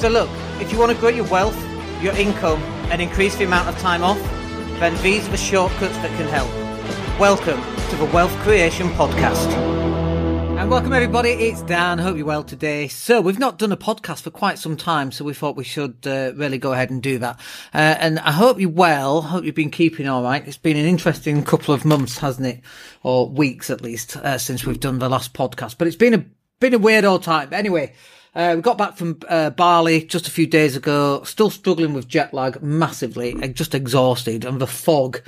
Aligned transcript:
So 0.00 0.08
look, 0.08 0.30
if 0.62 0.72
you 0.72 0.78
want 0.78 0.92
to 0.92 0.96
grow 0.96 1.10
your 1.10 1.26
wealth, 1.26 1.62
your 2.02 2.16
income, 2.16 2.62
and 2.90 3.02
increase 3.02 3.36
the 3.36 3.44
amount 3.44 3.68
of 3.68 3.76
time 3.80 4.02
off, 4.02 4.18
then 4.80 4.96
these 5.02 5.28
are 5.28 5.30
the 5.30 5.36
shortcuts 5.36 5.94
that 5.98 6.08
can 6.16 6.26
help. 6.26 6.48
Welcome 7.20 7.60
to 7.90 7.96
the 7.96 8.06
Wealth 8.06 8.34
Creation 8.38 8.88
Podcast. 8.92 9.46
And 10.58 10.70
welcome 10.70 10.94
everybody, 10.94 11.32
it's 11.32 11.60
Dan. 11.60 11.98
Hope 11.98 12.16
you're 12.16 12.24
well 12.24 12.42
today. 12.42 12.88
So 12.88 13.20
we've 13.20 13.38
not 13.38 13.58
done 13.58 13.72
a 13.72 13.76
podcast 13.76 14.22
for 14.22 14.30
quite 14.30 14.58
some 14.58 14.74
time, 14.74 15.12
so 15.12 15.22
we 15.22 15.34
thought 15.34 15.54
we 15.54 15.64
should 15.64 15.98
uh, 16.06 16.32
really 16.34 16.56
go 16.56 16.72
ahead 16.72 16.88
and 16.88 17.02
do 17.02 17.18
that. 17.18 17.38
Uh, 17.74 17.94
and 18.00 18.20
I 18.20 18.32
hope 18.32 18.58
you're 18.58 18.70
well. 18.70 19.20
Hope 19.20 19.44
you've 19.44 19.54
been 19.54 19.70
keeping 19.70 20.08
all 20.08 20.22
right. 20.22 20.48
It's 20.48 20.56
been 20.56 20.78
an 20.78 20.86
interesting 20.86 21.44
couple 21.44 21.74
of 21.74 21.84
months, 21.84 22.16
hasn't 22.16 22.46
it, 22.46 22.62
or 23.02 23.28
weeks 23.28 23.68
at 23.68 23.82
least, 23.82 24.16
uh, 24.16 24.38
since 24.38 24.64
we've 24.64 24.80
done 24.80 24.98
the 24.98 25.10
last 25.10 25.34
podcast. 25.34 25.76
But 25.76 25.88
it's 25.88 25.96
been 25.96 26.14
a 26.14 26.24
been 26.58 26.72
a 26.72 26.78
weird 26.78 27.04
old 27.04 27.22
time. 27.22 27.52
Anyway, 27.52 27.92
uh, 28.34 28.52
we 28.56 28.62
got 28.62 28.78
back 28.78 28.96
from 28.96 29.18
uh, 29.28 29.50
Bali 29.50 30.04
just 30.04 30.28
a 30.28 30.30
few 30.30 30.46
days 30.46 30.76
ago. 30.76 31.22
Still 31.24 31.50
struggling 31.50 31.92
with 31.92 32.08
jet 32.08 32.32
lag 32.32 32.62
massively, 32.62 33.34
just 33.52 33.74
exhausted, 33.74 34.44
and 34.44 34.60
the 34.60 34.66
fog. 34.66 35.20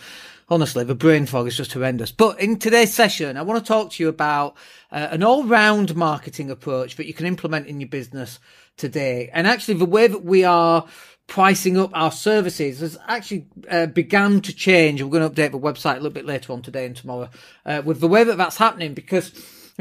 Honestly, 0.49 0.85
the 0.85 0.95
brain 0.95 1.27
fog 1.27 1.47
is 1.47 1.57
just 1.57 1.73
horrendous. 1.73 2.13
But 2.13 2.39
in 2.39 2.59
today's 2.59 2.93
session, 2.93 3.37
I 3.37 3.43
want 3.43 3.65
to 3.65 3.67
talk 3.67 3.93
to 3.93 4.03
you 4.03 4.09
about 4.09 4.57
uh, 4.91 5.09
an 5.11 5.23
all-round 5.23 5.97
marketing 5.97 6.51
approach 6.51 6.97
that 6.97 7.07
you 7.07 7.15
can 7.15 7.27
implement 7.27 7.67
in 7.67 7.81
your 7.81 7.89
business 7.89 8.39
today. 8.77 9.31
And 9.33 9.47
actually, 9.47 9.75
the 9.75 9.87
way 9.87 10.07
that 10.07 10.25
we 10.25 10.45
are 10.45 10.87
pricing 11.27 11.79
up 11.79 11.91
our 11.95 12.13
services 12.13 12.81
has 12.81 12.99
actually 13.09 13.47
uh, 13.71 13.87
begun 13.87 14.41
to 14.43 14.55
change. 14.55 15.03
We're 15.03 15.11
going 15.11 15.29
to 15.29 15.35
update 15.35 15.53
the 15.53 15.59
website 15.59 15.93
a 15.93 16.01
little 16.01 16.11
bit 16.11 16.27
later 16.27 16.53
on 16.53 16.63
today 16.63 16.85
and 16.87 16.95
tomorrow 16.95 17.31
uh, 17.65 17.83
with 17.85 18.01
the 18.01 18.09
way 18.09 18.23
that 18.23 18.37
that's 18.37 18.59
happening 18.59 18.93
because 18.93 19.33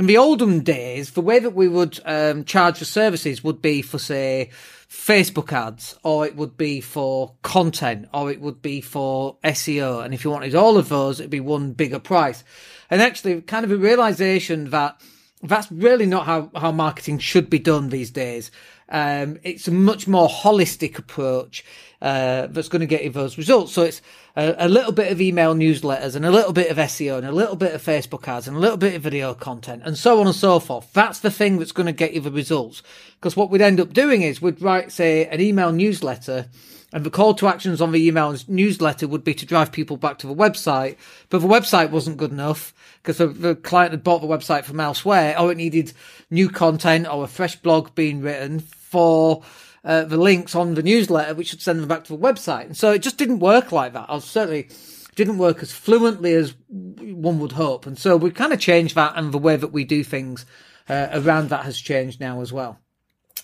in 0.02 0.08
the 0.08 0.18
olden 0.18 0.62
days, 0.62 1.12
the 1.12 1.22
way 1.22 1.38
that 1.38 1.54
we 1.54 1.68
would 1.68 2.00
um, 2.06 2.44
charge 2.44 2.80
for 2.80 2.86
services 2.86 3.44
would 3.44 3.62
be 3.62 3.84
for, 3.84 4.00
say, 4.00 4.50
Facebook 4.90 5.54
ads, 5.54 5.96
or 6.02 6.26
it 6.26 6.36
would 6.36 6.58
be 6.58 6.82
for 6.82 7.36
content, 7.44 8.10
or 8.12 8.32
it 8.32 8.42
would 8.42 8.64
be 8.64 8.82
for 8.82 9.38
SEO. 9.44 10.04
And 10.04 10.12
if 10.12 10.24
you 10.24 10.32
wanted 10.32 10.56
all 10.56 10.80
of 10.80 10.90
those, 10.90 11.20
it'd 11.20 11.30
be 11.30 11.40
one 11.40 11.74
bigger 11.74 12.00
price. 12.00 12.44
And 12.90 13.00
actually, 13.00 13.42
kind 13.44 13.64
of 13.64 13.72
a 13.72 13.78
realization 13.78 14.72
that 14.72 15.00
that's 15.44 15.72
really 15.72 16.08
not 16.08 16.26
how, 16.26 16.50
how 16.56 16.72
marketing 16.72 17.20
should 17.20 17.48
be 17.48 17.60
done 17.60 17.90
these 17.90 18.10
days. 18.10 18.50
Um, 18.90 19.38
it's 19.44 19.68
a 19.68 19.72
much 19.72 20.08
more 20.08 20.28
holistic 20.28 20.98
approach 20.98 21.64
uh, 22.02 22.48
that's 22.48 22.70
going 22.70 22.80
to 22.80 22.88
get 22.88 23.04
you 23.04 23.12
those 23.12 23.38
results. 23.38 23.74
So 23.74 23.84
it's 23.84 24.02
a, 24.36 24.56
a, 24.66 24.70
little 24.70 24.92
bit 24.92 25.12
of 25.12 25.22
email 25.22 25.54
newsletters 25.54 26.16
and 26.16 26.26
a 26.26 26.32
little 26.32 26.54
bit 26.54 26.72
of 26.72 26.78
SEO 26.78 27.18
and 27.18 27.28
a 27.28 27.32
little 27.32 27.56
bit 27.56 27.76
of 27.76 27.84
Facebook 27.84 28.28
ads 28.28 28.48
and 28.48 28.58
a 28.58 28.60
little 28.60 28.78
bit 28.78 28.96
of 28.96 29.04
video 29.04 29.34
content 29.36 29.84
and 29.86 29.98
so 29.98 30.20
on 30.20 30.26
and 30.26 30.36
so 30.36 30.60
forth. 30.60 30.92
That's 30.94 31.20
the 31.20 31.30
thing 31.30 31.60
that's 31.60 31.72
going 31.72 31.86
to 31.86 31.92
get 31.92 32.14
you 32.14 32.22
the 32.22 32.32
results. 32.32 32.82
Because 33.20 33.36
what 33.36 33.52
we'd 33.52 33.62
end 33.62 33.80
up 33.80 33.94
doing 33.94 34.24
is 34.24 34.42
we'd 34.42 34.62
write, 34.62 34.92
say, 34.92 35.28
an 35.28 35.40
email 35.42 35.72
newsletter 35.72 36.48
and 36.94 37.06
the 37.06 37.12
call 37.12 37.34
to 37.36 37.48
actions 37.48 37.82
on 37.82 37.92
the 37.92 38.06
email 38.06 38.36
newsletter 38.48 39.08
would 39.08 39.24
be 39.24 39.34
to 39.36 39.46
drive 39.46 39.72
people 39.72 39.96
back 39.96 40.18
to 40.20 40.28
the 40.28 40.36
website. 40.36 40.98
But 41.30 41.40
the 41.40 41.48
website 41.48 41.92
wasn't 41.92 42.18
good 42.18 42.32
enough 42.32 42.74
because 43.02 43.18
the, 43.18 43.28
the, 43.28 43.56
client 43.56 43.92
had 43.92 44.04
bought 44.04 44.22
the 44.22 44.28
website 44.28 44.66
from 44.66 44.80
elsewhere 44.80 45.40
or 45.40 45.52
it 45.52 45.58
needed 45.58 45.94
new 46.30 46.50
content 46.50 47.08
or 47.08 47.24
a 47.24 47.28
fresh 47.28 47.56
blog 47.58 47.96
being 47.96 48.22
written 48.22 48.60
for 48.60 49.44
uh, 49.84 50.04
the 50.04 50.18
links 50.18 50.56
on 50.56 50.76
the 50.76 50.84
newsletter, 50.84 51.34
which 51.34 51.50
should 51.50 51.62
send 51.62 51.80
them 51.80 51.88
back 51.88 52.04
to 52.06 52.16
the 52.16 52.20
website. 52.20 52.66
And 52.66 52.78
so 52.78 52.92
it 52.92 53.02
just 53.02 53.18
didn't 53.18 53.40
work 53.40 53.72
like 53.72 53.94
that. 53.94 54.06
I 54.10 54.20
certainly 54.20 54.70
didn't 55.16 55.38
work 55.38 55.62
as 55.62 55.72
fluently 55.72 56.34
as 56.34 56.54
one 56.68 57.40
would 57.40 57.54
hope. 57.54 57.86
And 57.86 57.98
so 57.98 58.16
we 58.16 58.32
kind 58.32 58.54
of 58.54 58.60
changed 58.60 58.96
that 58.96 59.14
and 59.16 59.32
the 59.32 59.38
way 59.38 59.56
that 59.56 59.74
we 59.74 59.84
do 59.84 60.04
things 60.04 60.46
uh, 60.88 61.08
around 61.14 61.50
that 61.50 61.66
has 61.66 61.80
changed 61.80 62.20
now 62.20 62.42
as 62.42 62.54
well. 62.54 62.80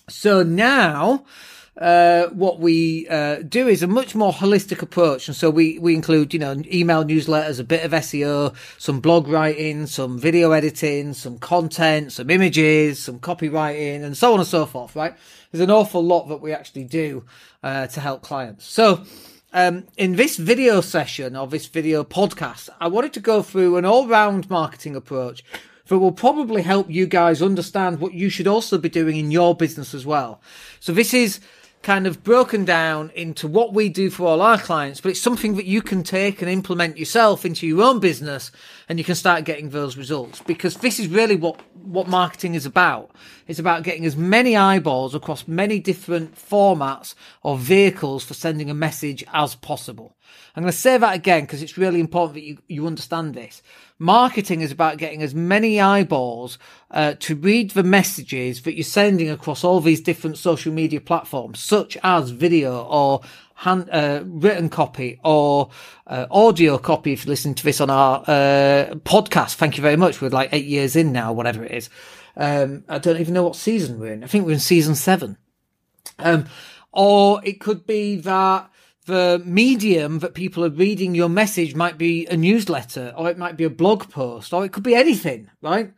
So 0.08 0.42
now, 0.42 1.24
uh, 1.78 2.26
what 2.30 2.58
we 2.58 3.06
uh, 3.08 3.36
do 3.36 3.68
is 3.68 3.82
a 3.82 3.86
much 3.86 4.14
more 4.14 4.32
holistic 4.32 4.82
approach. 4.82 5.28
And 5.28 5.36
so 5.36 5.48
we, 5.48 5.78
we 5.78 5.94
include, 5.94 6.34
you 6.34 6.40
know, 6.40 6.60
email 6.72 7.04
newsletters, 7.04 7.60
a 7.60 7.64
bit 7.64 7.84
of 7.84 7.92
SEO, 7.92 8.54
some 8.78 9.00
blog 9.00 9.28
writing, 9.28 9.86
some 9.86 10.18
video 10.18 10.50
editing, 10.50 11.14
some 11.14 11.38
content, 11.38 12.12
some 12.12 12.30
images, 12.30 13.00
some 13.00 13.20
copywriting, 13.20 14.02
and 14.02 14.16
so 14.16 14.32
on 14.32 14.40
and 14.40 14.48
so 14.48 14.66
forth, 14.66 14.96
right? 14.96 15.14
There's 15.52 15.62
an 15.62 15.70
awful 15.70 16.02
lot 16.02 16.28
that 16.28 16.40
we 16.40 16.52
actually 16.52 16.84
do 16.84 17.24
uh, 17.62 17.86
to 17.86 18.00
help 18.00 18.22
clients. 18.22 18.64
So, 18.66 19.04
um, 19.52 19.86
in 19.96 20.16
this 20.16 20.36
video 20.36 20.82
session 20.82 21.34
or 21.34 21.46
this 21.46 21.66
video 21.66 22.04
podcast, 22.04 22.68
I 22.80 22.88
wanted 22.88 23.14
to 23.14 23.20
go 23.20 23.40
through 23.40 23.76
an 23.76 23.86
all 23.86 24.06
round 24.06 24.50
marketing 24.50 24.94
approach 24.94 25.42
that 25.86 25.98
will 25.98 26.12
probably 26.12 26.60
help 26.60 26.90
you 26.90 27.06
guys 27.06 27.40
understand 27.40 27.98
what 27.98 28.12
you 28.12 28.28
should 28.28 28.46
also 28.46 28.76
be 28.76 28.90
doing 28.90 29.16
in 29.16 29.30
your 29.30 29.54
business 29.54 29.94
as 29.94 30.04
well. 30.04 30.42
So 30.80 30.92
this 30.92 31.14
is 31.14 31.40
kind 31.82 32.06
of 32.06 32.24
broken 32.24 32.64
down 32.64 33.10
into 33.14 33.46
what 33.46 33.72
we 33.72 33.88
do 33.88 34.10
for 34.10 34.26
all 34.26 34.42
our 34.42 34.58
clients, 34.58 35.00
but 35.00 35.10
it's 35.10 35.20
something 35.20 35.54
that 35.56 35.64
you 35.64 35.80
can 35.80 36.02
take 36.02 36.42
and 36.42 36.50
implement 36.50 36.98
yourself 36.98 37.44
into 37.44 37.66
your 37.66 37.82
own 37.82 38.00
business 38.00 38.50
and 38.88 38.98
you 38.98 39.04
can 39.04 39.14
start 39.14 39.44
getting 39.44 39.70
those 39.70 39.96
results 39.96 40.42
because 40.42 40.76
this 40.76 40.98
is 40.98 41.08
really 41.08 41.36
what, 41.36 41.60
what 41.74 42.08
marketing 42.08 42.54
is 42.54 42.66
about. 42.66 43.10
It's 43.46 43.58
about 43.58 43.84
getting 43.84 44.04
as 44.04 44.16
many 44.16 44.56
eyeballs 44.56 45.14
across 45.14 45.46
many 45.46 45.78
different 45.78 46.34
formats 46.34 47.14
or 47.42 47.56
vehicles 47.56 48.24
for 48.24 48.34
sending 48.34 48.70
a 48.70 48.74
message 48.74 49.24
as 49.32 49.54
possible. 49.54 50.16
I'm 50.54 50.62
going 50.62 50.72
to 50.72 50.78
say 50.78 50.98
that 50.98 51.14
again 51.14 51.42
because 51.42 51.62
it's 51.62 51.78
really 51.78 52.00
important 52.00 52.34
that 52.34 52.42
you, 52.42 52.58
you 52.68 52.86
understand 52.86 53.34
this. 53.34 53.62
Marketing 53.98 54.60
is 54.60 54.72
about 54.72 54.98
getting 54.98 55.22
as 55.22 55.34
many 55.34 55.80
eyeballs 55.80 56.58
uh, 56.90 57.14
to 57.20 57.36
read 57.36 57.72
the 57.72 57.82
messages 57.82 58.62
that 58.62 58.74
you're 58.74 58.84
sending 58.84 59.30
across 59.30 59.62
all 59.62 59.80
these 59.80 60.00
different 60.00 60.38
social 60.38 60.72
media 60.72 61.00
platforms, 61.00 61.60
such 61.60 61.96
as 62.02 62.30
video 62.30 62.82
or 62.84 63.20
hand, 63.54 63.88
uh, 63.90 64.22
written 64.24 64.68
copy 64.68 65.20
or 65.24 65.70
uh, 66.06 66.26
audio 66.30 66.78
copy. 66.78 67.12
If 67.12 67.24
you 67.24 67.30
listen 67.30 67.54
to 67.54 67.64
this 67.64 67.80
on 67.80 67.90
our 67.90 68.20
uh, 68.22 68.94
podcast, 69.04 69.54
thank 69.54 69.76
you 69.76 69.82
very 69.82 69.96
much. 69.96 70.20
We're 70.20 70.28
like 70.30 70.50
eight 70.52 70.66
years 70.66 70.96
in 70.96 71.12
now, 71.12 71.32
whatever 71.32 71.64
it 71.64 71.72
is. 71.72 71.90
Um, 72.36 72.84
I 72.88 72.98
don't 72.98 73.20
even 73.20 73.34
know 73.34 73.42
what 73.42 73.56
season 73.56 73.98
we're 73.98 74.12
in. 74.12 74.24
I 74.24 74.28
think 74.28 74.46
we're 74.46 74.52
in 74.52 74.60
season 74.60 74.94
seven. 74.94 75.36
Um, 76.18 76.46
or 76.92 77.40
it 77.44 77.60
could 77.60 77.86
be 77.86 78.16
that 78.16 78.70
the 79.08 79.42
medium 79.44 80.18
that 80.18 80.34
people 80.34 80.64
are 80.64 80.70
reading 80.70 81.14
your 81.14 81.30
message 81.30 81.74
might 81.74 81.96
be 81.96 82.26
a 82.26 82.36
newsletter 82.36 83.14
or 83.16 83.30
it 83.30 83.38
might 83.38 83.56
be 83.56 83.64
a 83.64 83.70
blog 83.70 84.10
post 84.10 84.52
or 84.52 84.64
it 84.64 84.72
could 84.72 84.84
be 84.84 84.94
anything, 84.94 85.50
right? 85.62 85.92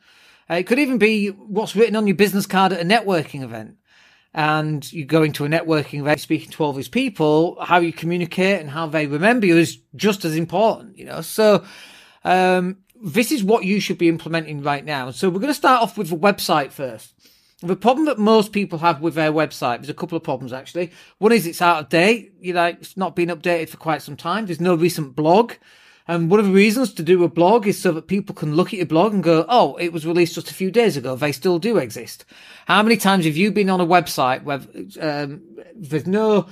Uh, 0.48 0.54
it 0.54 0.66
could 0.66 0.78
even 0.78 0.96
be 0.96 1.28
what's 1.28 1.74
written 1.74 1.96
on 1.96 2.06
your 2.06 2.16
business 2.16 2.46
card 2.46 2.72
at 2.72 2.80
a 2.80 2.84
networking 2.84 3.42
event. 3.42 3.76
And 4.32 4.90
you 4.92 5.04
go 5.04 5.24
into 5.24 5.44
a 5.44 5.48
networking 5.48 5.98
event, 5.98 6.20
speaking 6.20 6.50
to 6.52 6.62
all 6.62 6.72
these 6.72 6.88
people, 6.88 7.58
how 7.60 7.80
you 7.80 7.92
communicate 7.92 8.60
and 8.60 8.70
how 8.70 8.86
they 8.86 9.08
remember 9.08 9.44
you 9.44 9.58
is 9.58 9.80
just 9.96 10.24
as 10.24 10.36
important, 10.36 10.96
you 10.96 11.04
know? 11.04 11.20
So, 11.20 11.64
um, 12.24 12.78
this 13.02 13.32
is 13.32 13.42
what 13.42 13.64
you 13.64 13.80
should 13.80 13.98
be 13.98 14.08
implementing 14.08 14.62
right 14.62 14.84
now. 14.84 15.10
So 15.10 15.28
we're 15.28 15.40
going 15.40 15.48
to 15.48 15.54
start 15.54 15.82
off 15.82 15.98
with 15.98 16.10
the 16.10 16.16
website 16.16 16.70
first. 16.70 17.12
The 17.62 17.76
problem 17.76 18.06
that 18.06 18.18
most 18.18 18.52
people 18.52 18.78
have 18.78 19.02
with 19.02 19.14
their 19.14 19.32
website, 19.32 19.78
there's 19.78 19.90
a 19.90 19.94
couple 19.94 20.16
of 20.16 20.24
problems 20.24 20.52
actually. 20.52 20.92
One 21.18 21.32
is 21.32 21.46
it's 21.46 21.60
out 21.60 21.80
of 21.80 21.88
date. 21.90 22.32
You 22.40 22.54
know, 22.54 22.66
it's 22.66 22.96
not 22.96 23.14
been 23.14 23.28
updated 23.28 23.68
for 23.68 23.76
quite 23.76 24.00
some 24.00 24.16
time. 24.16 24.46
There's 24.46 24.60
no 24.60 24.74
recent 24.74 25.14
blog. 25.14 25.52
And 26.08 26.30
one 26.30 26.40
of 26.40 26.46
the 26.46 26.52
reasons 26.52 26.94
to 26.94 27.02
do 27.02 27.22
a 27.22 27.28
blog 27.28 27.66
is 27.66 27.78
so 27.78 27.92
that 27.92 28.08
people 28.08 28.34
can 28.34 28.56
look 28.56 28.68
at 28.68 28.78
your 28.78 28.86
blog 28.86 29.12
and 29.12 29.22
go, 29.22 29.44
oh, 29.48 29.76
it 29.76 29.92
was 29.92 30.06
released 30.06 30.34
just 30.34 30.50
a 30.50 30.54
few 30.54 30.70
days 30.70 30.96
ago. 30.96 31.14
They 31.14 31.32
still 31.32 31.58
do 31.58 31.76
exist. 31.76 32.24
How 32.66 32.82
many 32.82 32.96
times 32.96 33.26
have 33.26 33.36
you 33.36 33.52
been 33.52 33.70
on 33.70 33.80
a 33.80 33.86
website 33.86 34.42
where 34.42 34.60
um, 35.00 35.42
there's 35.76 36.06
no, 36.06 36.48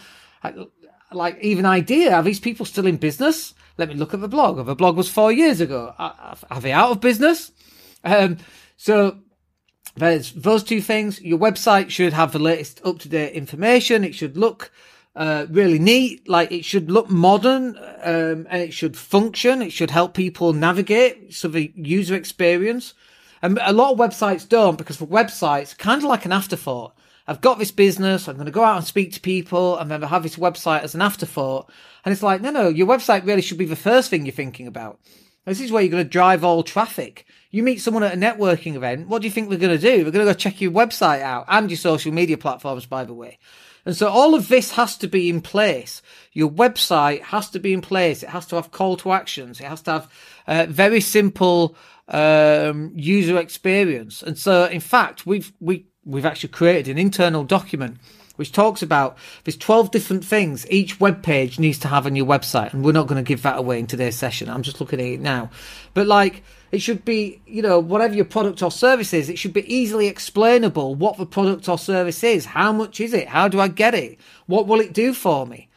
like, 1.11 1.41
even 1.41 1.65
idea? 1.65 2.15
Are 2.15 2.23
these 2.23 2.39
people 2.39 2.67
still 2.67 2.87
in 2.87 2.99
business? 2.99 3.55
Let 3.79 3.89
me 3.89 3.95
look 3.95 4.15
at 4.15 4.21
the 4.21 4.29
blog. 4.29 4.65
The 4.65 4.75
blog 4.77 4.97
was 4.97 5.09
four 5.09 5.33
years 5.33 5.61
ago. 5.61 5.95
Are 5.99 6.61
they 6.61 6.73
out 6.73 6.91
of 6.91 7.01
business? 7.01 7.51
Um, 8.05 8.37
so 8.77 9.19
there's 9.97 10.33
those 10.33 10.63
two 10.63 10.81
things. 10.81 11.21
Your 11.21 11.39
website 11.39 11.91
should 11.91 12.13
have 12.13 12.33
the 12.33 12.39
latest 12.39 12.81
up 12.85 12.99
to 13.01 13.09
date 13.09 13.33
information. 13.33 14.05
It 14.05 14.15
should 14.15 14.37
look 14.37 14.71
uh, 15.17 15.47
really 15.51 15.79
neat. 15.79 16.29
Like 16.29 16.53
it 16.53 16.65
should 16.65 16.91
look 16.91 17.11
modern, 17.11 17.77
um, 18.03 18.47
and 18.49 18.63
it 18.63 18.73
should 18.73 18.97
function. 18.97 19.63
It 19.63 19.73
should 19.73 19.91
help 19.91 20.15
people 20.15 20.53
navigate. 20.53 21.35
So 21.35 21.49
the 21.49 21.73
user 21.75 22.15
experience. 22.15 22.95
And 23.43 23.59
a 23.63 23.73
lot 23.73 23.93
of 23.93 23.99
websites 23.99 24.49
don't 24.49 24.79
because 24.79 24.97
for 24.97 25.07
websites, 25.07 25.77
kind 25.77 26.03
of 26.03 26.09
like 26.09 26.25
an 26.25 26.33
afterthought. 26.33 26.95
I've 27.27 27.41
got 27.41 27.59
this 27.59 27.71
business. 27.71 28.27
I'm 28.27 28.37
going 28.37 28.47
to 28.47 28.53
go 28.53 28.65
out 28.65 28.79
and 28.79 28.87
speak 28.87 29.13
to 29.13 29.21
people 29.21 29.77
and 29.77 29.91
then 29.91 30.03
I 30.03 30.07
have 30.07 30.23
this 30.23 30.37
website 30.37 30.83
as 30.83 30.95
an 30.95 31.03
afterthought. 31.03 31.71
And 32.05 32.13
it's 32.13 32.23
like, 32.23 32.41
no, 32.41 32.51
no, 32.51 32.69
your 32.69 32.87
website 32.87 33.27
really 33.27 33.43
should 33.43 33.59
be 33.59 33.67
the 33.67 33.77
first 33.77 34.09
thing 34.09 34.25
you're 34.25 34.33
thinking 34.33 34.67
about. 34.67 34.99
This 35.49 35.61
is 35.61 35.73
where 35.73 35.83
you're 35.83 35.91
going 35.91 36.05
to 36.05 36.09
drive 36.09 36.45
all 36.45 36.63
traffic. 36.63 37.27
You 37.51 37.63
meet 37.63 37.81
someone 37.81 38.03
at 38.03 38.15
a 38.15 38.17
networking 38.17 38.75
event. 38.75 39.09
What 39.09 39.23
do 39.23 39.29
you 39.29 39.33
think 39.33 39.49
we're 39.49 39.59
going 39.59 39.79
to 39.79 39.83
do? 39.83 40.05
We're 40.05 40.11
going 40.11 40.27
to 40.27 40.33
go 40.33 40.35
check 40.35 40.61
your 40.61 40.71
website 40.71 41.23
out 41.23 41.47
and 41.49 41.71
your 41.71 41.79
social 41.79 42.13
media 42.13 42.37
platforms, 42.37 42.87
by 42.87 43.05
the 43.05 43.15
way. 43.15 43.39
And 43.87 43.97
so 43.97 44.09
all 44.09 44.35
of 44.35 44.49
this 44.49 44.73
has 44.73 44.99
to 44.99 45.09
be 45.09 45.31
in 45.31 45.41
place. 45.41 46.03
Your 46.33 46.51
website 46.51 47.23
has 47.23 47.49
to 47.51 47.59
be 47.59 47.73
in 47.73 47.81
place. 47.81 48.23
It 48.23 48.29
has 48.29 48.45
to 48.49 48.57
have 48.57 48.71
call 48.71 48.99
to 48.99 49.13
actions. 49.13 49.61
It 49.61 49.67
has 49.67 49.81
to 49.83 49.93
have 49.93 50.13
uh, 50.47 50.67
very 50.69 51.01
simple 51.01 51.75
um, 52.09 52.93
user 52.95 53.39
experience. 53.39 54.23
And 54.23 54.37
so, 54.37 54.67
in 54.67 54.81
fact, 54.81 55.25
we've 55.25 55.53
we 55.61 55.87
we've 56.05 56.27
actually 56.27 56.51
created 56.51 56.89
an 56.89 56.99
internal 56.99 57.45
document 57.45 57.99
which 58.39 58.53
talks 58.53 58.83
about 58.83 59.19
there's 59.43 59.57
12 59.57 59.91
different 59.91 60.25
things 60.25 60.65
each 60.71 61.01
web 61.01 61.25
page 61.25 61.59
needs 61.59 61.79
to 61.81 61.89
have 61.89 62.07
on 62.07 62.15
your 62.15 62.25
website. 62.25 62.73
And 62.73 62.85
we're 62.85 62.93
not 62.93 63.09
going 63.09 63.23
to 63.23 63.27
give 63.27 63.43
that 63.43 63.59
away 63.59 63.81
in 63.81 63.89
today's 63.89 64.15
session. 64.15 64.49
I'm 64.49 64.63
just 64.63 64.81
looking 64.81 65.01
at 65.01 65.07
it 65.07 65.21
now. 65.21 65.51
But 65.93 66.07
like, 66.07 66.45
it 66.71 66.81
should 66.81 67.05
be, 67.05 67.41
you 67.47 67.63
know, 67.63 67.81
whatever 67.81 68.15
your 68.15 68.25
product 68.25 68.63
or 68.63 68.71
service 68.71 69.13
is, 69.13 69.29
it 69.29 69.41
should 69.41 69.53
be 69.53 69.75
easily 69.75 70.07
explainable 70.07 70.95
what 70.95 71.17
the 71.17 71.27
product 71.27 71.69
or 71.69 71.79
service 71.79 72.23
is. 72.23 72.45
How 72.45 72.73
much 72.73 73.01
is 73.01 73.13
it? 73.13 73.27
How 73.27 73.49
do 73.49 73.59
I 73.59 73.67
get 73.67 73.95
it? 73.95 74.19
What 74.47 74.69
will 74.69 74.79
it 74.79 74.93
do 74.93 75.13
for 75.13 75.45
me? 75.45 75.69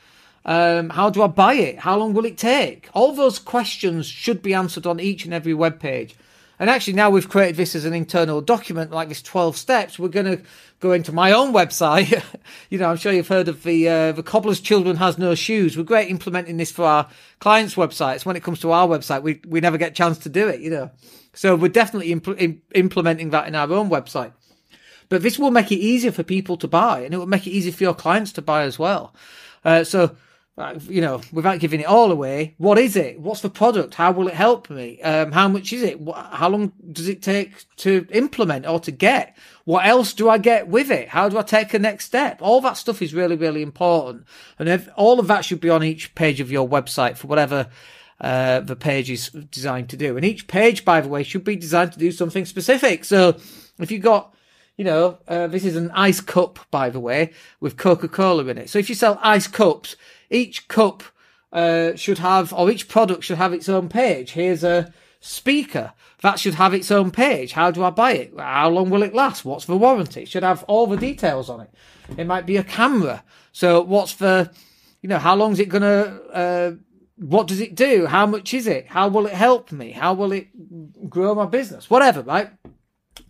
Um, 0.45 0.89
how 0.89 1.09
do 1.09 1.23
I 1.23 1.27
buy 1.27 1.55
it? 1.55 1.79
How 1.79 1.97
long 1.97 2.13
will 2.13 2.25
it 2.25 2.37
take? 2.37 2.89
All 2.93 3.13
those 3.13 3.39
questions 3.39 4.05
should 4.05 4.43
be 4.43 4.53
answered 4.53 4.85
on 4.85 4.99
each 4.99 5.25
and 5.25 5.33
every 5.33 5.55
web 5.55 5.79
page. 5.79 6.15
And 6.61 6.69
actually, 6.69 6.93
now 6.93 7.09
we've 7.09 7.27
created 7.27 7.55
this 7.55 7.73
as 7.73 7.85
an 7.85 7.95
internal 7.95 8.39
document, 8.39 8.91
like 8.91 9.09
this 9.09 9.23
12 9.23 9.57
steps, 9.57 9.97
we're 9.97 10.09
going 10.09 10.27
to 10.27 10.43
go 10.79 10.91
into 10.91 11.11
my 11.11 11.31
own 11.31 11.53
website. 11.53 12.23
you 12.69 12.77
know, 12.77 12.87
I'm 12.87 12.97
sure 12.97 13.11
you've 13.11 13.27
heard 13.27 13.47
of 13.47 13.63
the, 13.63 13.89
uh, 13.89 14.11
the 14.11 14.21
cobbler's 14.21 14.59
children 14.59 14.97
has 14.97 15.17
no 15.17 15.33
shoes. 15.33 15.75
We're 15.75 15.81
great 15.81 16.11
implementing 16.11 16.57
this 16.57 16.69
for 16.71 16.85
our 16.85 17.09
clients' 17.39 17.73
websites. 17.73 18.27
When 18.27 18.35
it 18.35 18.43
comes 18.43 18.59
to 18.59 18.71
our 18.71 18.87
website, 18.87 19.23
we, 19.23 19.41
we 19.47 19.59
never 19.59 19.79
get 19.79 19.93
a 19.93 19.95
chance 19.95 20.19
to 20.19 20.29
do 20.29 20.47
it, 20.49 20.61
you 20.61 20.69
know. 20.69 20.91
So 21.33 21.55
we're 21.55 21.69
definitely 21.69 22.13
impl- 22.13 22.59
implementing 22.75 23.31
that 23.31 23.47
in 23.47 23.55
our 23.55 23.73
own 23.73 23.89
website. 23.89 24.33
But 25.09 25.23
this 25.23 25.39
will 25.39 25.49
make 25.49 25.71
it 25.71 25.79
easier 25.79 26.11
for 26.11 26.21
people 26.21 26.57
to 26.57 26.67
buy 26.67 26.99
and 26.99 27.11
it 27.11 27.17
will 27.17 27.25
make 27.25 27.47
it 27.47 27.51
easier 27.51 27.71
for 27.73 27.85
your 27.85 27.95
clients 27.95 28.33
to 28.33 28.41
buy 28.43 28.61
as 28.65 28.77
well. 28.77 29.15
Uh, 29.65 29.83
so 29.83 30.15
you 30.81 31.01
know, 31.01 31.21
without 31.31 31.59
giving 31.59 31.79
it 31.79 31.85
all 31.87 32.11
away, 32.11 32.55
what 32.57 32.77
is 32.77 32.95
it? 32.95 33.19
What's 33.19 33.41
the 33.41 33.49
product? 33.49 33.95
How 33.95 34.11
will 34.11 34.27
it 34.27 34.33
help 34.33 34.69
me? 34.69 35.01
Um, 35.01 35.31
how 35.31 35.47
much 35.47 35.73
is 35.73 35.81
it? 35.81 35.99
How 36.13 36.49
long 36.49 36.73
does 36.91 37.07
it 37.07 37.21
take 37.21 37.65
to 37.77 38.05
implement 38.11 38.67
or 38.67 38.79
to 38.81 38.91
get? 38.91 39.35
What 39.65 39.85
else 39.85 40.13
do 40.13 40.29
I 40.29 40.37
get 40.37 40.67
with 40.67 40.91
it? 40.91 41.09
How 41.09 41.29
do 41.29 41.37
I 41.37 41.43
take 41.43 41.73
a 41.73 41.79
next 41.79 42.05
step? 42.05 42.39
All 42.41 42.61
that 42.61 42.77
stuff 42.77 43.01
is 43.01 43.13
really, 43.13 43.35
really 43.35 43.61
important. 43.61 44.25
And 44.59 44.67
if, 44.69 44.89
all 44.95 45.19
of 45.19 45.27
that 45.27 45.45
should 45.45 45.61
be 45.61 45.69
on 45.69 45.83
each 45.83 46.13
page 46.15 46.39
of 46.39 46.51
your 46.51 46.67
website 46.67 47.17
for 47.17 47.27
whatever 47.27 47.69
uh, 48.19 48.59
the 48.59 48.75
page 48.75 49.09
is 49.09 49.29
designed 49.29 49.89
to 49.89 49.97
do. 49.97 50.15
And 50.15 50.25
each 50.25 50.47
page, 50.47 50.85
by 50.85 51.01
the 51.01 51.09
way, 51.09 51.23
should 51.23 51.43
be 51.43 51.55
designed 51.55 51.93
to 51.93 51.99
do 51.99 52.11
something 52.11 52.45
specific. 52.45 53.05
So 53.05 53.37
if 53.79 53.89
you've 53.89 54.03
got 54.03 54.35
you 54.81 54.85
know, 54.85 55.19
uh, 55.27 55.45
this 55.45 55.63
is 55.63 55.75
an 55.75 55.91
ice 55.91 56.21
cup, 56.21 56.57
by 56.71 56.89
the 56.89 56.99
way, 56.99 57.31
with 57.59 57.77
Coca 57.77 58.07
Cola 58.07 58.43
in 58.47 58.57
it. 58.57 58.67
So 58.67 58.79
if 58.79 58.89
you 58.89 58.95
sell 58.95 59.19
ice 59.21 59.45
cups, 59.45 59.95
each 60.31 60.67
cup 60.67 61.03
uh, 61.53 61.93
should 61.95 62.17
have, 62.17 62.51
or 62.51 62.71
each 62.71 62.87
product 62.87 63.23
should 63.23 63.37
have 63.37 63.53
its 63.53 63.69
own 63.69 63.89
page. 63.89 64.31
Here's 64.31 64.63
a 64.63 64.91
speaker 65.19 65.93
that 66.23 66.39
should 66.39 66.55
have 66.55 66.73
its 66.73 66.89
own 66.89 67.11
page. 67.11 67.51
How 67.51 67.69
do 67.69 67.83
I 67.83 67.91
buy 67.91 68.13
it? 68.13 68.33
How 68.39 68.71
long 68.71 68.89
will 68.89 69.03
it 69.03 69.13
last? 69.13 69.45
What's 69.45 69.65
the 69.65 69.77
warranty? 69.77 70.23
It 70.23 70.29
should 70.29 70.41
have 70.41 70.63
all 70.63 70.87
the 70.87 70.97
details 70.97 71.47
on 71.47 71.61
it. 71.61 71.69
It 72.17 72.25
might 72.25 72.47
be 72.47 72.57
a 72.57 72.63
camera. 72.63 73.23
So 73.51 73.81
what's 73.81 74.15
the, 74.15 74.49
you 75.03 75.09
know, 75.09 75.19
how 75.19 75.35
long 75.35 75.51
is 75.51 75.59
it 75.59 75.69
going 75.69 75.83
to, 75.83 76.23
uh, 76.33 76.71
what 77.17 77.45
does 77.45 77.61
it 77.61 77.75
do? 77.75 78.07
How 78.07 78.25
much 78.25 78.51
is 78.51 78.65
it? 78.65 78.87
How 78.87 79.09
will 79.09 79.27
it 79.27 79.33
help 79.33 79.71
me? 79.71 79.91
How 79.91 80.15
will 80.15 80.31
it 80.31 80.47
grow 81.07 81.35
my 81.35 81.45
business? 81.45 81.87
Whatever, 81.87 82.23
right? 82.23 82.49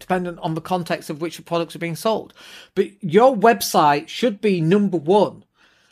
Dependent 0.01 0.37
on 0.39 0.55
the 0.55 0.61
context 0.61 1.09
of 1.09 1.21
which 1.21 1.37
the 1.37 1.43
products 1.43 1.75
are 1.75 1.79
being 1.79 1.95
sold. 1.95 2.33
But 2.75 3.01
your 3.01 3.35
website 3.35 4.09
should 4.09 4.41
be 4.41 4.59
number 4.59 4.97
one 4.97 5.45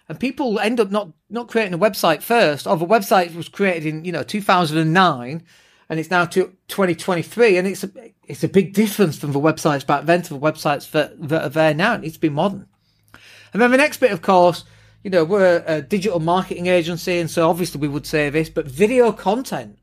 and 0.09 0.19
people 0.19 0.59
end 0.59 0.79
up 0.79 0.89
not 0.89 1.09
not 1.29 1.47
creating 1.47 1.73
a 1.73 1.77
website 1.77 2.21
first. 2.21 2.67
Oh, 2.67 2.75
the 2.75 2.85
website 2.85 3.33
was 3.35 3.47
created 3.47 3.85
in 3.85 4.03
you 4.03 4.11
know 4.11 4.23
2009, 4.23 5.43
and 5.87 5.99
it's 5.99 6.09
now 6.09 6.25
to 6.25 6.45
2023, 6.67 7.57
and 7.57 7.67
it's 7.67 7.83
a 7.83 7.91
it's 8.23 8.43
a 8.43 8.49
big 8.49 8.73
difference 8.73 9.17
from 9.19 9.31
the 9.31 9.39
websites 9.39 9.85
back 9.85 10.05
then 10.05 10.23
to 10.23 10.33
the 10.33 10.39
websites 10.39 10.89
that, 10.91 11.29
that 11.29 11.43
are 11.43 11.49
there 11.49 11.73
now. 11.75 11.93
It 11.93 12.01
needs 12.01 12.15
to 12.15 12.19
be 12.19 12.29
modern. 12.29 12.67
And 13.53 13.61
then 13.61 13.71
the 13.71 13.77
next 13.77 13.97
bit, 13.97 14.11
of 14.11 14.21
course, 14.21 14.65
you 15.03 15.09
know, 15.09 15.23
we're 15.23 15.63
a 15.65 15.81
digital 15.81 16.19
marketing 16.19 16.67
agency, 16.67 17.19
and 17.19 17.29
so 17.29 17.47
obviously 17.47 17.79
we 17.79 17.87
would 17.87 18.07
say 18.07 18.29
this, 18.29 18.49
but 18.49 18.65
video 18.65 19.11
content. 19.11 19.77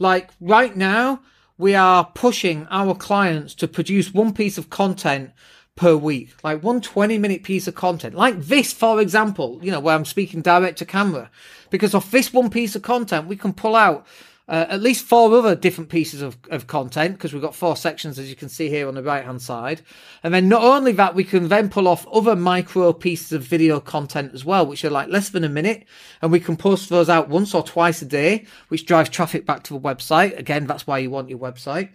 Like 0.00 0.30
right 0.40 0.76
now, 0.76 1.20
we 1.58 1.74
are 1.74 2.04
pushing 2.14 2.66
our 2.70 2.94
clients 2.94 3.54
to 3.56 3.68
produce 3.68 4.14
one 4.14 4.32
piece 4.32 4.56
of 4.56 4.70
content 4.70 5.32
per 5.74 5.96
week, 5.96 6.34
like 6.42 6.62
one 6.62 6.80
20 6.80 7.18
minute 7.18 7.42
piece 7.42 7.68
of 7.68 7.74
content, 7.74 8.14
like 8.14 8.38
this, 8.38 8.72
for 8.72 9.00
example, 9.00 9.58
you 9.62 9.70
know, 9.70 9.80
where 9.80 9.94
I'm 9.94 10.04
speaking 10.04 10.40
direct 10.40 10.78
to 10.78 10.86
camera. 10.86 11.30
Because 11.70 11.94
of 11.94 12.10
this 12.10 12.32
one 12.32 12.48
piece 12.50 12.74
of 12.74 12.82
content, 12.82 13.28
we 13.28 13.36
can 13.36 13.52
pull 13.52 13.76
out 13.76 14.06
uh, 14.48 14.66
at 14.70 14.80
least 14.80 15.04
four 15.04 15.32
other 15.36 15.54
different 15.54 15.90
pieces 15.90 16.22
of, 16.22 16.38
of 16.50 16.66
content 16.66 17.14
because 17.14 17.32
we've 17.32 17.42
got 17.42 17.54
four 17.54 17.76
sections, 17.76 18.18
as 18.18 18.30
you 18.30 18.36
can 18.36 18.48
see 18.48 18.70
here 18.70 18.88
on 18.88 18.94
the 18.94 19.02
right 19.02 19.24
hand 19.24 19.42
side. 19.42 19.82
And 20.22 20.32
then 20.32 20.48
not 20.48 20.62
only 20.62 20.92
that, 20.92 21.14
we 21.14 21.24
can 21.24 21.48
then 21.48 21.68
pull 21.68 21.86
off 21.86 22.06
other 22.10 22.34
micro 22.34 22.92
pieces 22.94 23.32
of 23.32 23.42
video 23.42 23.78
content 23.78 24.32
as 24.32 24.46
well, 24.46 24.64
which 24.66 24.84
are 24.84 24.90
like 24.90 25.08
less 25.08 25.28
than 25.28 25.44
a 25.44 25.48
minute. 25.50 25.84
And 26.22 26.32
we 26.32 26.40
can 26.40 26.56
post 26.56 26.88
those 26.88 27.10
out 27.10 27.28
once 27.28 27.54
or 27.54 27.62
twice 27.62 28.00
a 28.00 28.06
day, 28.06 28.46
which 28.68 28.86
drives 28.86 29.10
traffic 29.10 29.44
back 29.44 29.64
to 29.64 29.74
the 29.74 29.80
website. 29.80 30.38
Again, 30.38 30.66
that's 30.66 30.86
why 30.86 30.98
you 30.98 31.10
want 31.10 31.28
your 31.28 31.38
website. 31.38 31.90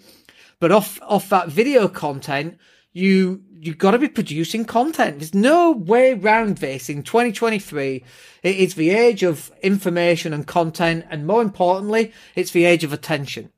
But 0.60 0.72
off, 0.72 1.00
off 1.02 1.30
that 1.30 1.50
video 1.50 1.88
content, 1.88 2.60
you 2.94 3.44
you've 3.60 3.78
got 3.78 3.92
to 3.92 4.00
be 4.00 4.08
producing 4.08 4.66
content. 4.66 5.20
There's 5.20 5.34
no 5.34 5.72
way 5.72 6.14
around 6.14 6.58
this 6.58 6.90
in 6.90 7.04
2023. 7.04 8.04
It 8.44 8.56
is 8.56 8.76
the 8.76 8.92
age 8.92 9.24
of 9.24 9.52
information 9.62 10.34
and 10.34 10.46
content, 10.46 11.06
and 11.10 11.26
more 11.26 11.42
importantly, 11.42 12.14
it's 12.36 12.52
the 12.52 12.66
age 12.66 12.84
of 12.84 12.94
attention. 12.94 13.52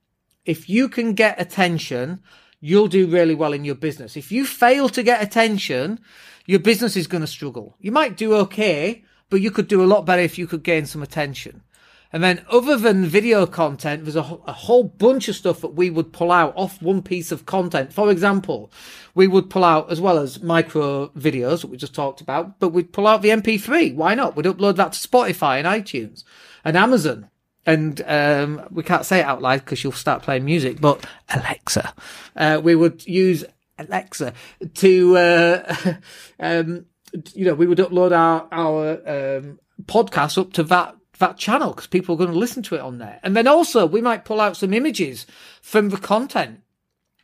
If 0.46 0.70
you 0.70 0.90
can 0.90 1.14
get 1.14 1.42
attention, 1.42 2.22
you'll 2.60 2.88
do 2.88 3.08
really 3.08 3.36
well 3.36 3.54
in 3.54 3.66
your 3.66 3.76
business. 3.76 4.16
If 4.16 4.32
you 4.32 4.46
fail 4.46 4.90
to 4.90 5.04
get 5.04 5.22
attention, 5.22 6.00
your 6.46 6.60
business 6.60 6.96
is 6.96 7.08
going 7.08 7.22
to 7.22 7.28
struggle. 7.28 7.76
You 7.80 7.92
might 7.92 8.16
do 8.16 8.36
okay, 8.36 9.04
but 9.30 9.42
you 9.42 9.50
could 9.52 9.68
do 9.68 9.84
a 9.84 9.86
lot 9.86 10.06
better 10.06 10.22
if 10.22 10.38
you 10.38 10.46
could 10.46 10.64
gain 10.64 10.86
some 10.86 11.02
attention. 11.02 11.64
And 12.16 12.24
then, 12.24 12.46
other 12.50 12.78
than 12.78 13.04
video 13.04 13.46
content, 13.46 14.06
there's 14.06 14.16
a, 14.16 14.40
a, 14.48 14.54
whole 14.54 14.86
bunch 14.86 15.28
of 15.28 15.36
stuff 15.36 15.60
that 15.60 15.76
we 15.76 15.90
would 15.90 16.14
pull 16.14 16.32
out 16.32 16.54
off 16.56 16.82
one 16.82 17.02
piece 17.02 17.30
of 17.30 17.46
content. 17.46 17.92
For 17.92 18.10
example, 18.10 18.72
we 19.16 19.28
would 19.28 19.50
pull 19.50 19.66
out, 19.66 19.92
as 19.92 20.00
well 20.00 20.18
as 20.18 20.42
micro 20.42 21.10
videos 21.10 21.60
that 21.60 21.68
we 21.68 21.76
just 21.76 21.94
talked 21.94 22.22
about, 22.22 22.58
but 22.58 22.70
we'd 22.70 22.94
pull 22.94 23.06
out 23.06 23.22
the 23.22 23.32
MP3. 23.32 23.96
Why 23.96 24.16
not? 24.16 24.38
We'd 24.38 24.46
upload 24.46 24.78
that 24.78 24.94
to 24.94 25.08
Spotify 25.08 25.58
and 25.58 25.68
iTunes 25.68 26.24
and 26.64 26.78
Amazon. 26.78 27.30
And 27.66 28.02
um, 28.08 28.66
we 28.72 28.82
can't 28.82 29.06
say 29.06 29.20
it 29.20 29.26
out 29.26 29.42
loud 29.42 29.66
because 29.66 29.84
you'll 29.84 29.92
start 29.92 30.24
playing 30.24 30.46
music, 30.46 30.80
but 30.80 31.06
Alexa. 31.34 31.94
Uh, 32.34 32.62
we 32.64 32.76
would 32.76 33.06
use 33.06 33.44
Alexa 33.78 34.32
to, 34.76 35.18
uh, 35.18 35.76
um, 36.40 36.86
you 37.34 37.44
know, 37.44 37.56
we 37.56 37.68
would 37.68 37.80
upload 37.80 38.14
our, 38.14 38.48
our 38.54 39.38
um, 39.38 39.60
podcast 39.86 40.38
up 40.38 40.54
to 40.54 40.64
that 40.64 40.96
that 41.20 41.38
channel 41.38 41.72
because 41.72 41.88
people 41.88 42.16
are 42.16 42.18
going 42.18 42.32
to 42.32 42.38
listen 42.38 42.64
to 42.64 42.76
it 42.76 42.82
on 42.82 42.98
there. 42.98 43.20
And 43.24 43.36
then 43.36 43.48
also 43.48 43.86
we 43.86 44.02
might 44.02 44.26
pull 44.26 44.42
out 44.42 44.58
some 44.58 44.74
images 44.74 45.26
from 45.62 45.90
the 45.90 45.98
content 45.98 46.62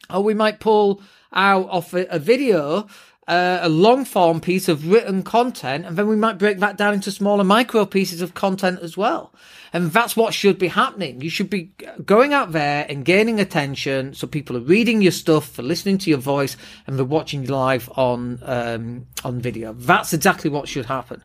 or 0.10 0.24
we 0.24 0.34
might 0.34 0.60
pull 0.60 1.02
out 1.34 1.70
off 1.70 1.94
a, 1.94 2.06
a 2.08 2.20
video 2.20 2.88
uh, 3.28 3.60
a 3.62 3.70
long 3.70 4.04
form 4.04 4.42
piece 4.42 4.68
of 4.68 4.90
written 4.90 5.24
content, 5.24 5.86
and 5.86 5.96
then 5.96 6.08
we 6.08 6.16
might 6.16 6.40
break 6.40 6.58
that 6.60 6.78
down 6.78 6.94
into 6.94 7.12
smaller 7.12 7.44
micro 7.44 7.86
pieces 7.86 8.22
of 8.22 8.34
content 8.34 8.80
as 8.82 8.98
well. 8.98 9.34
And 9.74 9.92
that's 9.92 10.18
what 10.18 10.34
should 10.34 10.58
be 10.58 10.68
happening. 10.68 11.22
You 11.22 11.30
should 11.30 11.50
be 11.50 11.72
going 12.04 12.34
out 12.34 12.52
there 12.52 12.86
and 12.90 13.06
gaining 13.06 13.40
attention. 13.40 14.14
So 14.14 14.28
people 14.28 14.58
are 14.58 14.62
reading 14.62 15.02
your 15.02 15.14
stuff, 15.14 15.48
for 15.48 15.62
listening 15.62 15.98
to 16.00 16.10
your 16.10 16.20
voice, 16.20 16.58
and 16.88 16.98
they're 16.98 17.06
watching 17.06 17.44
you 17.44 17.50
live 17.50 17.90
on, 17.96 18.40
um, 18.42 19.06
on 19.24 19.40
video. 19.40 19.74
That's 19.74 20.14
exactly 20.14 20.50
what 20.50 20.68
should 20.68 20.88
happen. 20.88 21.24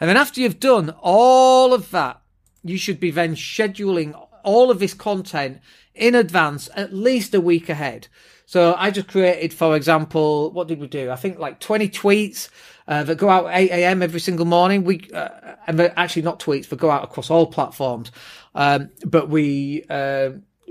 And 0.00 0.08
then 0.08 0.16
after 0.16 0.40
you've 0.40 0.60
done 0.60 0.94
all 1.00 1.74
of 1.74 1.90
that, 1.90 2.20
you 2.62 2.76
should 2.76 3.00
be 3.00 3.10
then 3.10 3.34
scheduling 3.34 4.14
all 4.44 4.70
of 4.70 4.78
this 4.78 4.94
content 4.94 5.60
in 5.94 6.14
advance, 6.14 6.68
at 6.76 6.94
least 6.94 7.34
a 7.34 7.40
week 7.40 7.68
ahead. 7.68 8.06
So 8.48 8.74
I 8.78 8.90
just 8.90 9.08
created, 9.08 9.52
for 9.52 9.76
example, 9.76 10.50
what 10.52 10.68
did 10.68 10.80
we 10.80 10.86
do? 10.86 11.10
I 11.10 11.16
think 11.16 11.38
like 11.38 11.60
20 11.60 11.90
tweets 11.90 12.48
uh, 12.86 13.04
that 13.04 13.18
go 13.18 13.28
out 13.28 13.44
at 13.44 13.58
8 13.58 13.70
a.m. 13.72 14.02
every 14.02 14.20
single 14.20 14.46
morning. 14.46 14.84
We, 14.84 15.06
uh, 15.12 15.28
and 15.66 15.78
actually 15.98 16.22
not 16.22 16.40
tweets, 16.40 16.66
but 16.66 16.78
go 16.78 16.90
out 16.90 17.04
across 17.04 17.28
all 17.28 17.46
platforms. 17.48 18.10
Um, 18.54 18.88
but 19.04 19.28
we, 19.28 19.84
uh, 19.90 20.30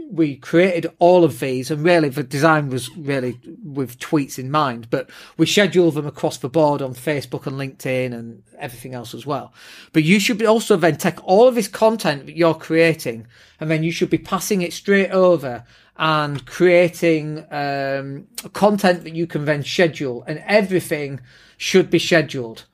we 0.10 0.38
created 0.38 0.88
all 0.98 1.24
of 1.24 1.40
these 1.40 1.70
and 1.70 1.84
really 1.84 2.10
the 2.10 2.24
design 2.24 2.70
was 2.70 2.90
really 2.98 3.40
with 3.64 4.00
tweets 4.00 4.40
in 4.40 4.50
mind, 4.50 4.90
but 4.90 5.10
we 5.38 5.46
schedule 5.46 5.92
them 5.92 6.08
across 6.08 6.38
the 6.38 6.50
board 6.50 6.82
on 6.82 6.96
Facebook 6.96 7.46
and 7.46 7.58
LinkedIn 7.58 8.12
and 8.12 8.42
everything 8.58 8.96
else 8.96 9.14
as 9.14 9.28
well. 9.28 9.54
But 9.94 10.04
you 10.04 10.20
should 10.20 10.44
also 10.44 10.78
then 10.78 10.98
take 10.98 11.24
all 11.24 11.48
of 11.48 11.54
this 11.54 11.68
content 11.68 12.26
that 12.26 12.38
you're 12.38 12.56
creating 12.56 13.28
and 13.60 13.70
then 13.70 13.84
you 13.84 13.92
should 13.92 14.10
be 14.10 14.18
passing 14.18 14.62
it 14.62 14.74
straight 14.74 15.12
over 15.12 15.64
and 15.98 16.46
creating 16.46 17.46
um, 17.52 18.28
content 18.54 19.04
that 19.04 19.16
you 19.16 19.28
can 19.28 19.46
then 19.46 19.64
schedule, 19.64 20.24
and 20.28 20.44
everything 20.46 21.20
should 21.58 21.90
be 21.90 22.00
scheduled. 22.00 22.66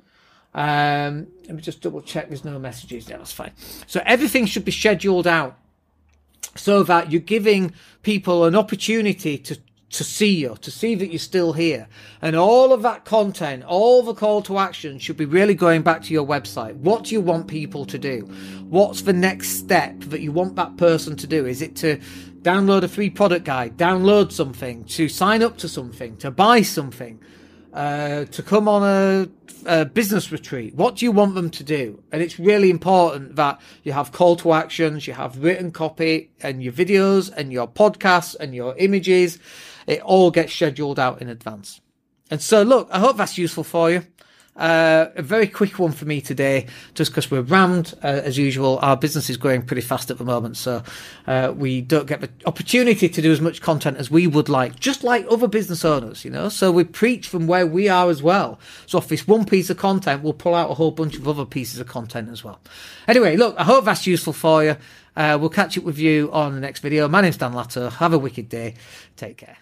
Um, 0.53 1.27
let 1.47 1.55
me 1.55 1.61
just 1.61 1.81
double 1.81 2.01
check 2.01 2.27
there's 2.27 2.45
no 2.45 2.59
messages. 2.59 3.09
Yeah, 3.09 3.17
that's 3.17 3.31
fine. 3.31 3.51
So 3.87 4.01
everything 4.05 4.45
should 4.45 4.65
be 4.65 4.71
scheduled 4.71 5.25
out 5.25 5.57
so 6.55 6.83
that 6.83 7.11
you're 7.11 7.21
giving 7.21 7.73
people 8.03 8.45
an 8.45 8.55
opportunity 8.55 9.37
to 9.39 9.57
to 9.93 10.03
see 10.03 10.35
you, 10.35 10.57
to 10.61 10.71
see 10.71 10.95
that 10.95 11.11
you're 11.11 11.19
still 11.19 11.53
here. 11.53 11.87
And 12.19 12.35
all 12.35 12.73
of 12.73 12.81
that 12.81 13.05
content, 13.05 13.63
all 13.63 14.01
the 14.01 14.15
call 14.15 14.41
to 14.41 14.57
action 14.57 14.97
should 14.97 15.17
be 15.17 15.25
really 15.25 15.53
going 15.53 15.83
back 15.83 16.01
to 16.03 16.13
your 16.13 16.25
website. 16.25 16.75
What 16.77 17.03
do 17.03 17.13
you 17.13 17.21
want 17.21 17.47
people 17.47 17.85
to 17.85 17.99
do? 17.99 18.21
What's 18.69 19.03
the 19.03 19.13
next 19.13 19.49
step 19.49 19.99
that 20.05 20.21
you 20.21 20.31
want 20.31 20.55
that 20.55 20.77
person 20.77 21.15
to 21.17 21.27
do? 21.27 21.45
Is 21.45 21.61
it 21.61 21.75
to 21.77 21.99
download 22.43 22.83
a 22.83 22.87
free 22.87 23.09
product 23.09 23.45
guide, 23.45 23.77
download 23.77 24.31
something, 24.31 24.83
to 24.85 25.09
sign 25.09 25.41
up 25.41 25.57
to 25.57 25.69
something, 25.69 26.17
to 26.17 26.31
buy 26.31 26.61
something? 26.61 27.19
Uh, 27.73 28.25
to 28.25 28.43
come 28.43 28.67
on 28.67 28.83
a, 28.83 29.27
a, 29.65 29.83
business 29.83 30.31
retreat. 30.31 30.75
What 30.75 30.97
do 30.97 31.05
you 31.05 31.11
want 31.11 31.33
them 31.33 31.49
to 31.49 31.63
do? 31.63 32.03
And 32.11 32.21
it's 32.21 32.37
really 32.37 32.69
important 32.69 33.35
that 33.35 33.59
you 33.81 33.93
have 33.93 34.11
call 34.11 34.35
to 34.35 34.53
actions, 34.53 35.07
you 35.07 35.13
have 35.13 35.43
written 35.43 35.71
copy, 35.71 36.29
and 36.41 36.61
your 36.61 36.71
videos, 36.71 37.33
and 37.35 37.51
your 37.51 37.67
podcasts, 37.67 38.35
and 38.35 38.53
your 38.53 38.75
images. 38.77 39.39
It 39.87 40.01
all 40.01 40.29
gets 40.29 40.53
scheduled 40.53 40.99
out 40.99 41.19
in 41.19 41.29
advance. 41.29 41.81
And 42.29 42.43
so, 42.43 42.61
look, 42.61 42.89
I 42.91 42.99
hope 42.99 43.17
that's 43.17 43.39
useful 43.39 43.63
for 43.63 43.89
you. 43.89 44.05
Uh, 44.55 45.07
a 45.15 45.21
very 45.21 45.47
quick 45.47 45.79
one 45.79 45.91
for 45.91 46.05
me 46.05 46.21
today, 46.21 46.67
just 46.93 47.11
because 47.11 47.31
we're 47.31 47.41
rammed 47.41 47.93
uh, 48.03 48.07
as 48.07 48.37
usual. 48.37 48.77
Our 48.81 48.95
business 48.95 49.29
is 49.29 49.37
growing 49.37 49.63
pretty 49.63 49.81
fast 49.81 50.11
at 50.11 50.19
the 50.19 50.23
moment, 50.23 50.57
so 50.57 50.83
uh, 51.25 51.53
we 51.55 51.81
don't 51.81 52.05
get 52.05 52.21
the 52.21 52.29
opportunity 52.45 53.09
to 53.09 53.21
do 53.21 53.31
as 53.31 53.41
much 53.41 53.61
content 53.61 53.97
as 53.97 54.11
we 54.11 54.27
would 54.27 54.49
like, 54.49 54.79
just 54.79 55.03
like 55.03 55.25
other 55.29 55.47
business 55.47 55.83
owners, 55.83 56.23
you 56.23 56.29
know. 56.29 56.49
So 56.49 56.71
we 56.71 56.83
preach 56.83 57.27
from 57.27 57.47
where 57.47 57.65
we 57.65 57.89
are 57.89 58.09
as 58.09 58.21
well. 58.21 58.59
So 58.85 58.99
if 58.99 59.11
it's 59.11 59.27
one 59.27 59.45
piece 59.45 59.69
of 59.71 59.77
content, 59.77 60.21
we'll 60.21 60.33
pull 60.33 60.53
out 60.53 60.69
a 60.69 60.75
whole 60.75 60.91
bunch 60.91 61.15
of 61.15 61.27
other 61.27 61.45
pieces 61.45 61.79
of 61.79 61.87
content 61.87 62.29
as 62.29 62.43
well. 62.43 62.59
Anyway, 63.07 63.35
look, 63.35 63.55
I 63.57 63.63
hope 63.63 63.85
that's 63.85 64.05
useful 64.05 64.33
for 64.33 64.63
you. 64.63 64.77
Uh, 65.15 65.37
we'll 65.39 65.49
catch 65.49 65.77
up 65.77 65.83
with 65.83 65.97
you 65.97 66.31
on 66.31 66.53
the 66.53 66.59
next 66.59 66.79
video. 66.79 67.07
My 67.07 67.21
name's 67.21 67.37
Dan 67.37 67.53
Latto. 67.53 67.91
Have 67.91 68.13
a 68.13 68.19
wicked 68.19 68.49
day. 68.49 68.75
Take 69.15 69.37
care. 69.37 69.57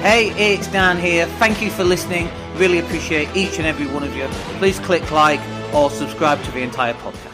Hey, 0.00 0.30
it's 0.54 0.66
Dan 0.68 0.96
here. 0.96 1.26
Thank 1.38 1.60
you 1.60 1.70
for 1.70 1.84
listening. 1.84 2.30
Really 2.54 2.78
appreciate 2.78 3.36
each 3.36 3.58
and 3.58 3.66
every 3.66 3.86
one 3.86 4.02
of 4.02 4.16
you. 4.16 4.26
Please 4.56 4.80
click 4.80 5.10
like 5.10 5.40
or 5.74 5.90
subscribe 5.90 6.42
to 6.44 6.50
the 6.52 6.62
entire 6.62 6.94
podcast. 6.94 7.29